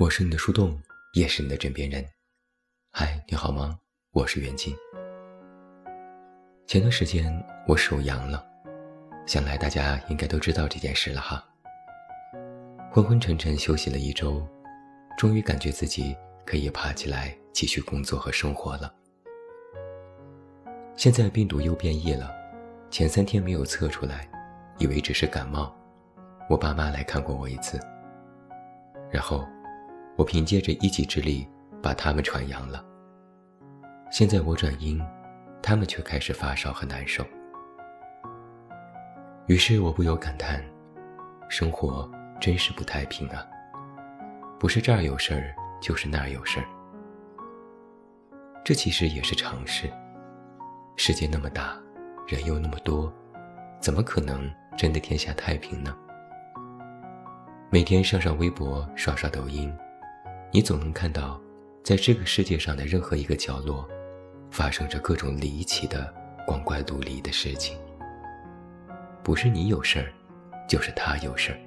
[0.00, 0.80] 我是你的树洞，
[1.12, 2.02] 也是你的枕边人。
[2.90, 3.78] 嗨，你好吗？
[4.12, 4.74] 我是袁静。
[6.66, 7.30] 前段时间
[7.68, 8.42] 我手阳了，
[9.26, 11.46] 想来大家应该都知道这件事了哈。
[12.90, 14.42] 昏昏沉沉休息了一周，
[15.18, 18.90] 终于感觉自己可以爬起来继续工作和生活了。
[20.96, 22.34] 现在病毒又变异了，
[22.90, 24.26] 前三天没有测出来，
[24.78, 25.76] 以为只是感冒。
[26.48, 27.78] 我爸妈来看过我一次，
[29.12, 29.46] 然后。
[30.20, 31.48] 我凭借着一己之力
[31.82, 32.84] 把他们传扬了。
[34.12, 35.00] 现在我转阴，
[35.62, 37.24] 他们却开始发烧和难受。
[39.46, 40.62] 于是我不由感叹：
[41.48, 42.06] 生活
[42.38, 43.46] 真是不太平啊！
[44.58, 46.66] 不是这儿有事儿，就是那儿有事儿。
[48.62, 49.90] 这其实也是常事。
[50.98, 51.80] 世界那么大，
[52.28, 53.10] 人又那么多，
[53.80, 55.96] 怎么可能真的天下太平呢？
[57.70, 59.74] 每天上上微博，刷刷抖音。
[60.52, 61.40] 你总能看到，
[61.84, 63.88] 在这个世界上的任何一个角落，
[64.50, 66.12] 发生着各种离奇的、
[66.44, 67.78] 光怪陆离的事情。
[69.22, 70.12] 不是你有事儿，
[70.68, 71.58] 就是他有事儿。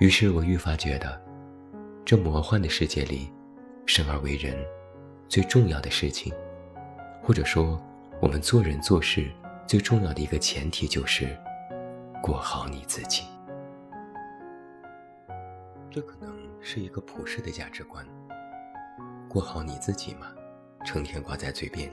[0.00, 1.22] 于是我愈发觉得，
[2.04, 3.30] 这魔幻的世界里，
[3.86, 4.56] 生而为人，
[5.28, 6.32] 最重要的事情，
[7.22, 7.80] 或者说，
[8.20, 9.30] 我们做人做事
[9.68, 11.28] 最重要的一个前提，就是
[12.20, 13.22] 过好你自己。
[15.92, 18.04] 这可能是一个普世的价值观，
[19.28, 20.26] 过好你自己嘛，
[20.84, 21.90] 成天挂在嘴边。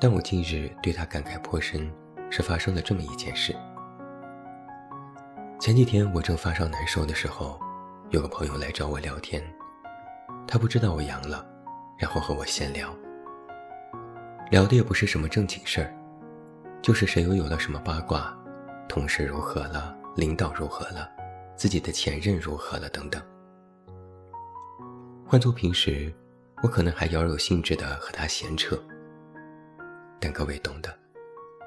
[0.00, 1.92] 但我近日对他感慨颇深，
[2.30, 3.54] 是发生了这么一件事。
[5.60, 7.60] 前几天我正发烧难受的时候，
[8.10, 9.42] 有个朋友来找我聊天，
[10.46, 11.44] 他不知道我阳了，
[11.98, 12.94] 然后和我闲聊，
[14.50, 15.94] 聊的也不是什么正经事儿，
[16.80, 18.36] 就是谁又有了什么八卦，
[18.88, 21.08] 同事如何了，领导如何了。
[21.54, 22.88] 自己的前任如何了？
[22.88, 23.22] 等等。
[25.32, 26.12] 换做平时，
[26.62, 28.78] 我可能还饶有兴致的和他闲扯。
[30.20, 30.94] 但各位懂得，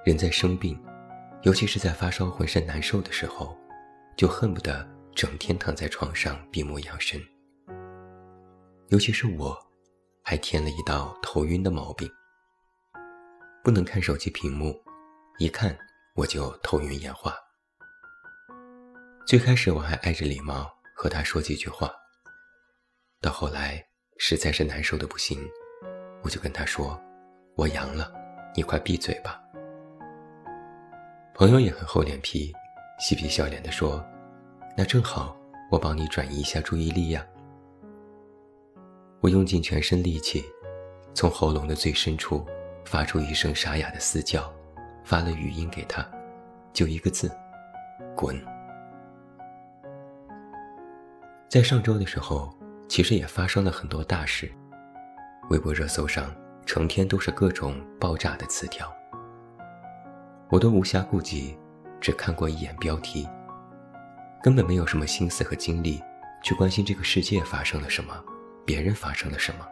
[0.06, 0.80] 人在生病，
[1.42, 3.58] 尤其是在发烧、浑身难受的时候，
[4.16, 7.20] 就恨不得整天躺在床上闭目养神。
[8.90, 9.58] 尤其是我，
[10.22, 12.08] 还添了一道头晕的毛病，
[13.64, 14.80] 不能看手机屏幕，
[15.40, 15.76] 一看
[16.14, 17.34] 我就头晕眼花。
[19.26, 21.92] 最开始我还挨着礼貌和他说几句话，
[23.26, 23.84] 到后来
[24.18, 25.40] 实在是难受的不行，
[26.22, 27.02] 我就跟他说
[27.58, 28.14] ：“我阳了，
[28.56, 29.42] 你快闭嘴吧。”
[31.34, 32.54] 朋友也很厚脸皮，
[33.00, 34.06] 嬉皮笑脸地说
[34.78, 35.36] ：“那正好，
[35.72, 37.26] 我帮你转移一下注意力呀。”
[39.22, 40.46] 我用尽全身力气，
[41.16, 42.46] 从喉咙的最深处
[42.86, 44.54] 发出一声沙哑的嘶叫，
[45.04, 46.08] 发了语音给他，
[46.74, 47.36] 就一个字
[48.16, 48.40] ：“滚。”
[51.50, 52.55] 在上周的时候，
[52.88, 54.52] 其实也发生了很多大事。
[55.50, 56.34] 微博热搜上
[56.66, 58.92] 成天都是各种爆炸的词条，
[60.50, 61.58] 我都无暇顾及，
[62.02, 63.28] 只看过一眼标题，
[64.42, 66.02] 根本没有什么心思和精力
[66.42, 68.14] 去关心这个世界发生了什么，
[68.66, 69.68] 别人发生了什么，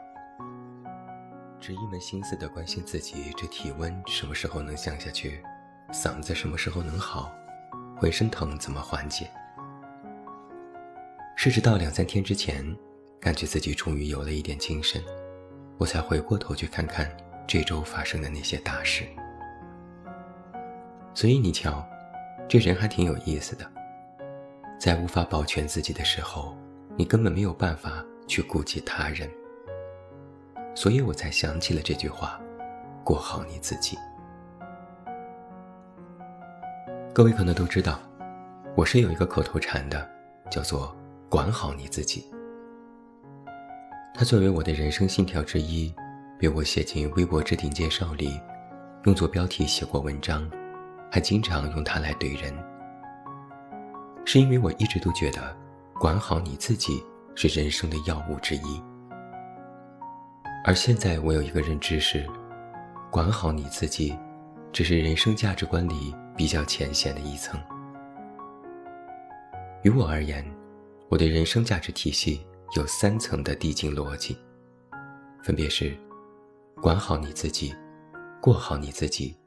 [1.59, 5.41] 只一门心思的关心自己这体温什么时候能降下去，
[5.91, 7.31] 嗓子什么时候能好，
[7.97, 9.27] 浑身疼怎么缓解。
[11.35, 12.63] 甚至到两三天之前，
[13.23, 15.01] 感觉自己终于有了一点精神，
[15.77, 17.09] 我才回过头去看看
[17.47, 19.05] 这周发生的那些大事。
[21.13, 21.87] 所以你瞧，
[22.49, 23.65] 这人还挺有意思的。
[24.77, 26.53] 在无法保全自己的时候，
[26.97, 29.31] 你根本没有办法去顾及他人。
[30.75, 32.37] 所以我才想起了这句话：
[33.05, 33.97] 过好你自己。
[37.13, 38.01] 各位可能都知道，
[38.75, 40.09] 我是有一个口头禅的，
[40.51, 40.93] 叫做。
[41.29, 42.29] 管好你自己。
[44.15, 45.91] 它作为我的人生信条之一，
[46.37, 48.39] 被我写进微博置顶介绍里，
[49.05, 50.47] 用作标题写过文章，
[51.11, 52.53] 还经常用它来怼人。
[54.23, 55.57] 是因为我一直都觉得，
[55.99, 58.81] 管好你自己是人生的要务之一。
[60.63, 62.23] 而现在我有一个认知是，
[63.09, 64.15] 管好你自己，
[64.71, 67.59] 只是人生价值观里比较浅显的一层。
[69.81, 70.45] 于我而言。
[71.09, 72.43] 我的人生价值体系
[72.75, 74.35] 有三层的递进逻辑，
[75.43, 75.95] 分别是：
[76.81, 77.75] 管好你自己，
[78.41, 79.37] 过好你自己，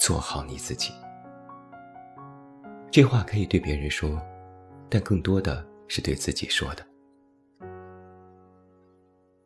[0.00, 0.90] 做好你自己。
[2.90, 4.18] 这话可以对别人说，
[4.88, 6.86] 但更多的是对自己说的。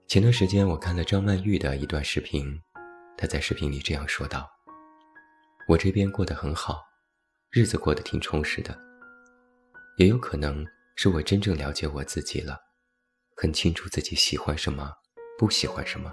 [0.07, 2.61] 前段时间我看了张曼玉的一段视频，
[3.17, 4.49] 她在视频里这样说道
[5.67, 6.85] ：“我这边过得很好，
[7.51, 8.79] 日子过得挺充实的，
[9.97, 10.65] 也有可能。”
[11.01, 12.59] 是我真正了解我自己了，
[13.41, 14.93] 很清楚自己喜欢什么，
[15.39, 16.13] 不喜欢什么。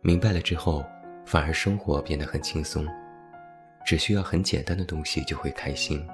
[0.00, 0.86] 明白了之后，
[1.26, 2.86] 反而生活变得很轻松，
[3.84, 6.06] 只需要很简单的东西就会开心。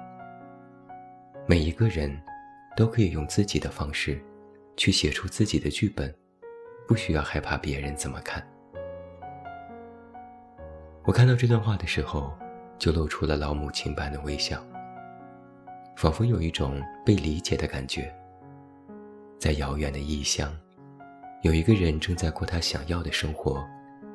[1.45, 2.19] 每一个人，
[2.75, 4.19] 都可以用自己的方式，
[4.75, 6.11] 去写出自己的剧本，
[6.87, 8.43] 不需要害怕别人怎么看。
[11.03, 12.35] 我看到这段话的时候，
[12.79, 14.59] 就露出了老母亲般的微笑，
[15.95, 18.11] 仿佛有一种被理解的感觉。
[19.37, 20.53] 在遥远的异乡，
[21.41, 23.63] 有一个人正在过他想要的生活，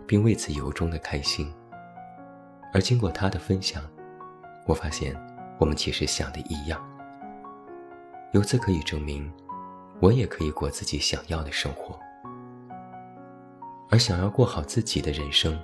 [0.06, 1.52] 并为此由衷的开心。
[2.72, 3.82] 而经过他的分享，
[4.66, 5.14] 我发现
[5.58, 6.80] 我们其实想的一样。
[8.32, 9.32] 由此可以证明，
[10.00, 11.98] 我也可以过自己想要的生活。
[13.90, 15.58] 而想要过好自己的人生。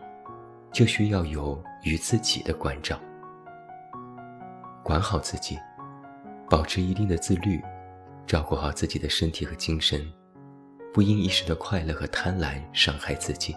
[0.73, 3.01] 就需要有与自己的关照，
[4.83, 5.59] 管好自己，
[6.51, 7.63] 保持一定的自律，
[8.27, 10.05] 照顾好自己的身体和精神，
[10.93, 13.55] 不因一时的快乐和贪婪伤害自己。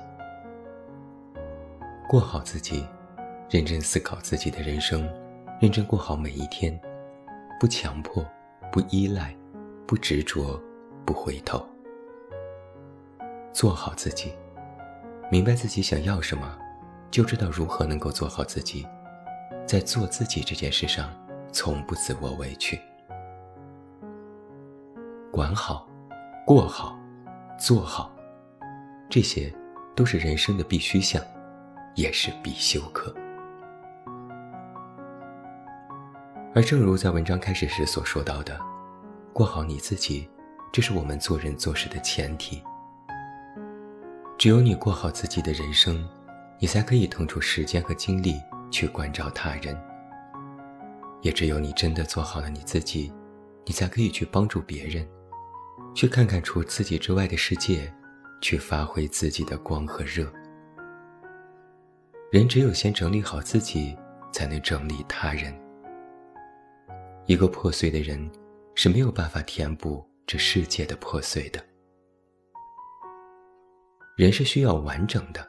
[2.07, 2.86] 过好自己，
[3.50, 5.10] 认真思考自己的人生，
[5.60, 6.80] 认真过好每一天，
[7.60, 8.24] 不强迫，
[8.71, 9.36] 不依赖，
[9.88, 10.62] 不执着，
[11.04, 11.66] 不回头。
[13.51, 14.33] 做好自己，
[15.31, 16.57] 明白自己想要什么。
[17.10, 18.88] 就知道如何能够做好自己，
[19.66, 21.12] 在做自己这件事上，
[21.51, 22.80] 从不自我委屈。
[25.39, 25.88] 管好，
[26.45, 27.00] 过好，
[27.57, 28.13] 做好，
[29.09, 29.50] 这些
[29.95, 31.24] 都是人生的必须项，
[31.95, 33.15] 也是必修课。
[36.53, 38.59] 而正如在文章开始时所说到的，
[39.31, 40.30] 过好你自己，
[40.74, 42.62] 这是我们做人做事的前提。
[44.38, 46.06] 只有你过好自己的人生。
[46.59, 48.35] 你才可以腾出时间和精力
[48.69, 49.81] 去关照他人，
[51.21, 53.09] 也只有你真的做好了你自己，
[53.65, 55.07] 你才可以去帮助别人，
[55.94, 57.94] 去看看除自己之外的世界，
[58.41, 60.31] 去发挥自己的光和热。
[62.31, 63.97] 人只有先整理好自己，
[64.31, 65.53] 才能整理他人。
[67.25, 68.30] 一个破碎的人
[68.75, 71.63] 是没有办法填补这世界的破碎的。
[74.15, 75.47] 人是需要完整的。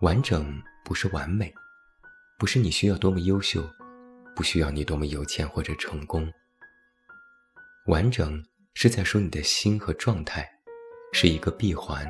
[0.00, 1.52] 完整不是完美，
[2.38, 3.62] 不是你需要多么优秀，
[4.34, 6.32] 不需要你多么有钱或者成功。
[7.86, 8.42] 完整
[8.74, 10.48] 是在说你的心和状态，
[11.12, 12.06] 是一个闭环，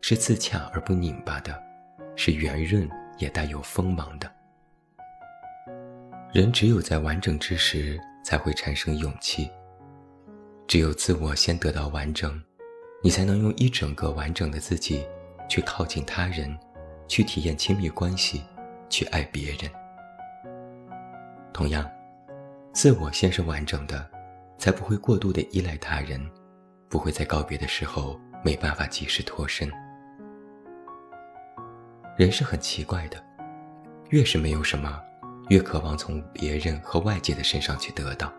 [0.00, 1.62] 是自洽而不拧巴的，
[2.16, 2.88] 是圆润
[3.18, 4.30] 也带有锋芒的。
[6.32, 9.50] 人只有在完整之时才会产生勇气，
[10.66, 12.42] 只有自我先得到完整，
[13.02, 15.06] 你才能用一整个完整的自己
[15.48, 16.56] 去靠近他人。
[17.06, 18.42] 去体验亲密关系，
[18.88, 19.70] 去爱别人。
[21.52, 21.88] 同样，
[22.72, 24.10] 自我先是完整的，
[24.58, 26.20] 才不会过度的依赖他人，
[26.88, 29.70] 不会在告别的时候没办法及时脱身。
[32.16, 33.22] 人是很奇怪的，
[34.10, 35.00] 越是没有什么，
[35.48, 38.32] 越渴望从别人和外界的身上去得到。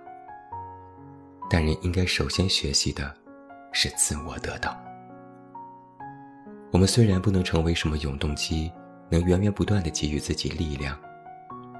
[1.50, 3.14] 但人应该首先学习的，
[3.72, 4.76] 是自我得到。
[6.72, 8.72] 我们虽然不能成为什么永动机，
[9.10, 10.98] 能源源不断的给予自己力量，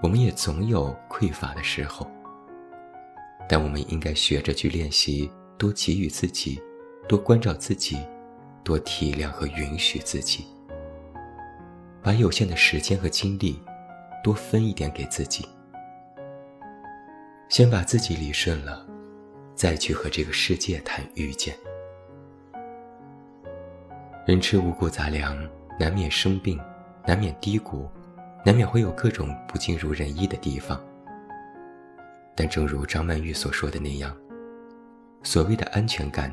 [0.04, 2.10] 我们也总有匮乏的时候。
[3.48, 6.62] 但我们应该学着去练习，多给予自己，
[7.08, 7.98] 多关照自己，
[8.64, 10.46] 多体谅和允许自己，
[12.02, 13.62] 把有限的时间和精力
[14.24, 15.48] 多分一点给自己。
[17.48, 18.84] 先把自己理顺了，
[19.54, 21.56] 再去和这个世界谈遇见。
[24.26, 25.38] 人吃五谷杂粮，
[25.80, 26.60] 难免生病，
[27.06, 27.88] 难免低谷，
[28.44, 30.84] 难免会有各种不尽如人意的地方。
[32.36, 34.16] 但正如张曼玉所说的那样，
[35.24, 36.32] 所谓的安全感，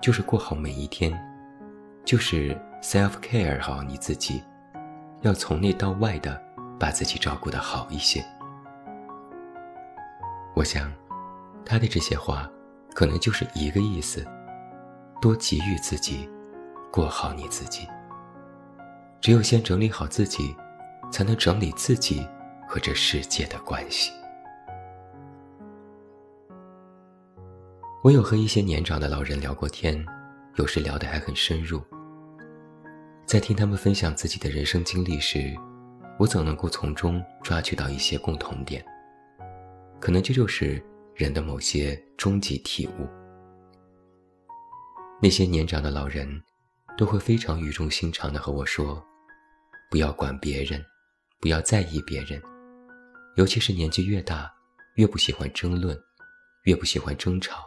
[0.00, 1.12] 就是过好每一天，
[2.04, 4.42] 就是 self care 好你自己，
[5.20, 6.42] 要从内到外的
[6.78, 8.24] 把自己照顾得好一些。
[10.54, 10.90] 我想，
[11.64, 12.50] 他的这些话，
[12.94, 14.26] 可能就是一个意思：
[15.20, 16.28] 多给予自己。
[16.90, 17.88] 过好你自己。
[19.18, 20.54] 只有先整理好自己，
[21.10, 22.26] 才能整理自己
[22.68, 24.12] 和这世界的关系。
[28.02, 30.04] 我有和一些年长的老人聊过天，
[30.56, 31.80] 有时聊得还很深入。
[33.24, 35.56] 在听他们分享自己的人生经历时，
[36.18, 38.84] 我总能够从中抓取到一些共同点。
[40.00, 43.08] 可能这就是人的某些终极体悟。
[45.22, 46.42] 那些年长的老人。
[46.98, 49.02] 都会非常语重心长地和我说
[49.90, 50.84] ：“不要管别人，
[51.40, 52.40] 不要在意别人，
[53.36, 54.52] 尤其是年纪越大，
[54.96, 55.98] 越不喜欢争论，
[56.64, 57.66] 越不喜欢争吵，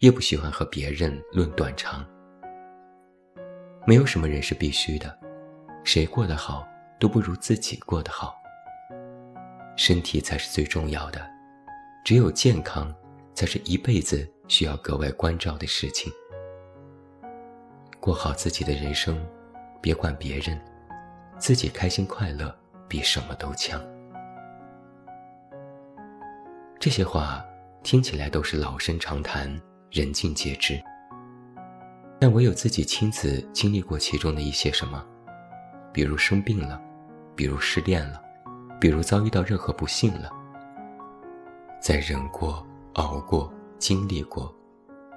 [0.00, 2.06] 越不喜欢和别人论短长。
[3.86, 5.18] 没有什么人是必须的，
[5.84, 6.68] 谁过得好
[7.00, 8.36] 都不如自己过得好。
[9.74, 11.26] 身体才是最重要的，
[12.04, 12.94] 只有健康，
[13.32, 16.12] 才是一辈子需要格外关照的事情。
[17.98, 19.18] 过好自己的人生，
[19.80, 20.60] 别管别人，
[21.38, 22.54] 自己开心快乐
[22.86, 23.80] 比什么都强。
[26.78, 27.42] 这些话
[27.82, 29.50] 听起来都是老生常谈，
[29.90, 30.82] 人尽皆知。
[32.18, 35.04] 但唯有自己亲自经历过其中的一些什么，
[35.92, 36.80] 比如生病了，
[37.34, 38.20] 比如失恋了，
[38.80, 40.30] 比如遭遇到任何不幸了，
[41.80, 44.54] 在忍过、熬过、经历过，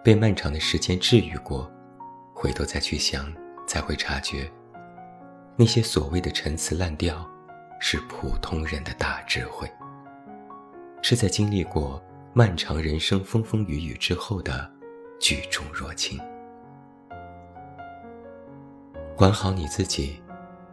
[0.03, 1.71] 被漫长的时间治愈过，
[2.33, 3.31] 回头再去想，
[3.65, 4.51] 才会察觉，
[5.55, 7.25] 那些所谓的陈词滥调，
[7.79, 9.71] 是普通人的大智慧，
[11.01, 14.71] 是在经历过漫长人生风风雨雨之后的
[15.19, 16.19] 举重若轻。
[19.15, 20.21] 管好你自己，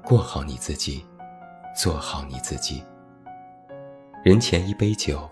[0.05, 1.05] 过好你自己，
[1.75, 2.85] 做好你自己。
[4.23, 5.29] 人前一杯酒，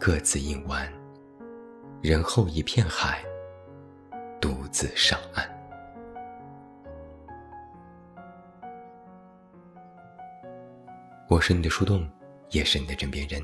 [0.00, 0.84] 各自饮完；
[2.02, 3.24] 人后一片海，
[4.40, 5.48] 独自上岸。
[11.28, 12.06] 我是你的树洞，
[12.50, 13.40] 也是你的枕边人。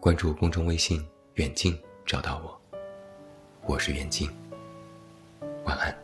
[0.00, 1.76] 关注公众微信“远近”，
[2.06, 2.60] 找到我。
[3.66, 4.30] 我是远近，
[5.64, 6.03] 晚安。